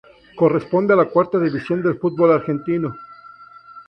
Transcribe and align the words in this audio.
Corresponde 0.35 0.93
a 0.93 0.95
la 0.95 1.05
cuarta 1.05 1.37
división 1.37 1.83
del 1.83 1.99
fútbol 1.99 2.31
argentino. 2.31 2.95